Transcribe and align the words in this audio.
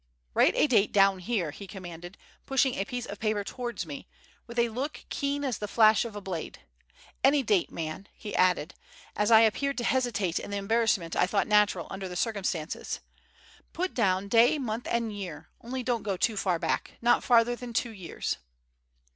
"Write 0.33 0.55
a 0.55 0.65
date 0.65 0.91
down 0.91 1.19
here," 1.19 1.51
he 1.51 1.67
commanded, 1.67 2.17
pushing 2.47 2.73
a 2.73 2.85
piece 2.85 3.05
of 3.05 3.19
paper 3.19 3.43
towards 3.43 3.85
me, 3.85 4.07
with 4.47 4.57
a 4.57 4.69
look 4.69 5.05
keen 5.09 5.43
as 5.43 5.59
the 5.59 5.67
flash 5.67 6.05
of 6.05 6.15
a 6.15 6.21
blade. 6.21 6.57
"Any 7.23 7.43
date, 7.43 7.71
man," 7.71 8.07
he 8.15 8.35
added, 8.35 8.73
as 9.15 9.29
I 9.29 9.41
appeared 9.41 9.77
to 9.77 9.83
hesitate 9.83 10.39
in 10.39 10.49
the 10.49 10.57
embarrassment 10.57 11.15
I 11.15 11.27
thought 11.27 11.45
natural 11.47 11.85
under 11.91 12.07
the 12.09 12.15
circumstances. 12.15 12.99
"Put 13.73 13.93
down 13.93 14.27
day, 14.27 14.57
month, 14.57 14.87
and 14.89 15.15
year, 15.15 15.49
only 15.63 15.83
don't 15.83 16.01
go 16.01 16.17
too 16.17 16.35
far 16.35 16.57
back; 16.57 16.93
not 16.99 17.23
farther 17.23 17.55
than 17.55 17.71
two 17.71 17.91
years." 17.91 18.37